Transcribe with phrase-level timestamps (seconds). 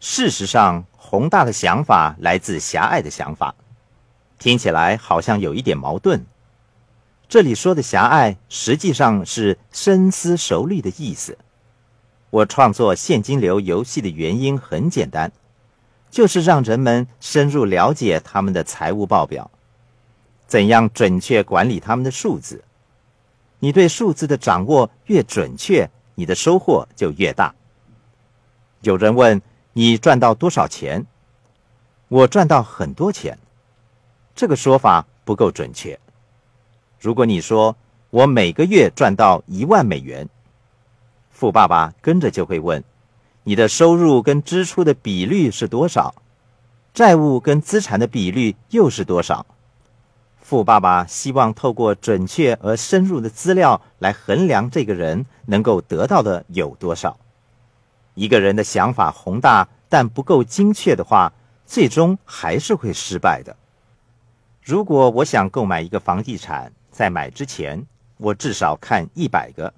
[0.00, 3.54] 事实上，宏大的想法来自狭隘的想法，
[4.38, 6.24] 听起来好像有一点矛盾。
[7.28, 11.36] 这里说的狭隘，实际上是深思熟虑的意思。
[12.30, 15.30] 我创作现金流游戏的原因很简单，
[16.10, 19.50] 就是让人们深入了解他们的财务报表，
[20.46, 22.64] 怎样准确管理他们的数字。
[23.58, 27.54] 你对数字的掌握越准确，你的收获就越大。
[28.80, 29.42] 有人问
[29.80, 31.06] 你赚到多少钱？
[32.08, 33.38] 我赚到很多钱。
[34.34, 35.98] 这个说法不够准确。
[37.00, 37.74] 如果你说
[38.10, 40.28] 我每个月赚到一万美元，
[41.30, 42.84] 富爸爸跟着就会问：
[43.42, 46.14] 你的收入跟支出的比率是多少？
[46.92, 49.46] 债务跟资产的比率又是多少？
[50.42, 57.16] 富爸爸希望透过准确而深入的资料来衡量这个人能够得到的有多少。
[58.20, 61.32] 一个人的想法宏大，但不够精确的话，
[61.64, 63.56] 最终还是会失败的。
[64.62, 67.86] 如果我想购买一个房地产，在买之前，
[68.18, 69.72] 我至少看一百个，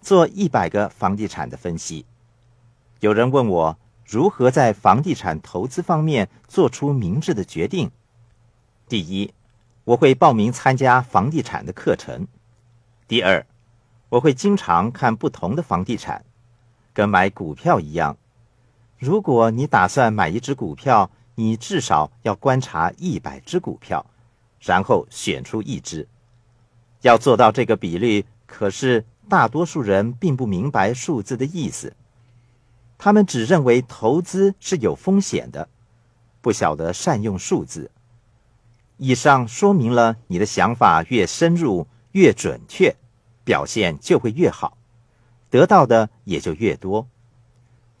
[0.00, 2.06] 做一百个房地产的分析。
[3.00, 3.76] 有人问我
[4.06, 7.90] 如何在房地产投资方面做出明智的决定。
[8.88, 9.34] 第一，
[9.84, 12.24] 我会报名参加房地产的课程；
[13.06, 13.44] 第二，
[14.08, 16.24] 我会经常看不同的房地产。
[16.92, 18.16] 跟买股票一样，
[18.98, 24.04] 如果你打算买一只股票，你至少要观察一百只股票，
[24.60, 26.06] 然后选出一只。
[27.00, 31.96] 要做到这个比例，可是大多数人并不明白数字的意思，
[32.98, 35.68] 他们只认为投资是有风险的，
[36.40, 37.90] 不晓得善用数字。
[38.98, 42.94] 以上说明了你的想法越深入、越准确，
[43.42, 44.76] 表现就会越好。
[45.52, 47.06] 得到的也就越多，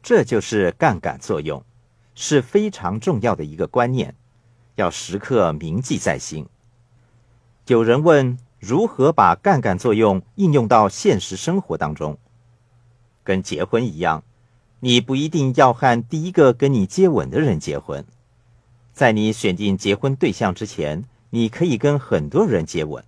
[0.02, 1.62] 这就是杠杆作用，
[2.14, 4.14] 是非常重要的一个观念，
[4.74, 6.46] 要时刻铭记在心。
[7.66, 12.16] 有人问如何把杠杆作用应用到现实生活当中，
[13.22, 14.24] 跟结婚一样，
[14.80, 18.02] 你不一定要和第一个跟你接吻的人结婚，
[18.94, 23.04] 在你选定结婚对象之前，你可以跟很多人接吻。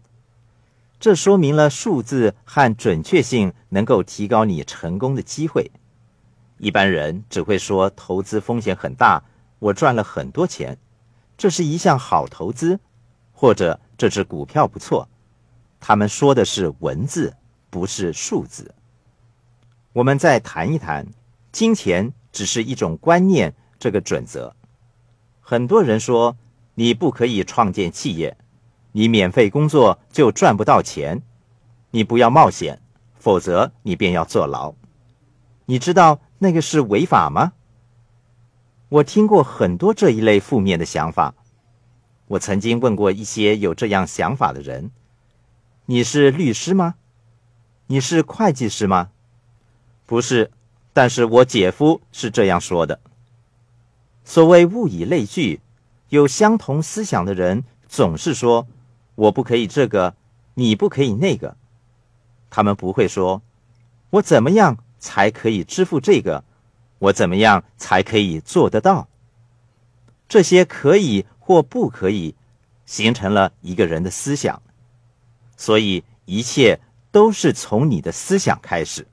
[1.04, 5.70] 这说明了数字和准确性能够提高你成功的机会。
[6.56, 9.22] 一般人只会说投资风险很大，
[9.58, 10.78] 我赚了很多钱，
[11.36, 12.80] 这是一项好投资，
[13.34, 15.06] 或者这只股票不错。
[15.78, 17.36] 他们说的是文字，
[17.68, 18.74] 不是数字。
[19.92, 21.06] 我们再谈一谈，
[21.52, 24.56] 金钱只是一种观念，这个准则。
[25.42, 26.34] 很多人说
[26.76, 28.38] 你不可以创建企业。
[28.96, 31.20] 你免费工作就赚不到钱，
[31.90, 32.80] 你不要冒险，
[33.18, 34.72] 否则你便要坐牢。
[35.66, 37.54] 你知道那个是违法吗？
[38.90, 41.34] 我听过很多这一类负面的想法。
[42.28, 44.92] 我曾经问过一些有这样想法的人
[45.86, 46.94] ：“你是律师吗？
[47.88, 49.10] 你是会计师吗？”
[50.06, 50.52] 不是，
[50.92, 53.00] 但是我姐夫是这样说的。
[54.22, 55.60] 所谓物以类聚，
[56.10, 58.68] 有相同思想的人总是说。
[59.14, 60.14] 我不可以这个，
[60.54, 61.56] 你不可以那个。
[62.50, 63.42] 他们不会说，
[64.10, 66.44] 我怎么样才可以支付这个？
[66.98, 69.08] 我怎么样才可以做得到？
[70.28, 72.34] 这些可以或不可以，
[72.86, 74.62] 形成了一个人的思想。
[75.56, 79.06] 所以一切都是从你的思想开始。